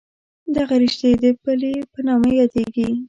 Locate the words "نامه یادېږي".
2.07-2.89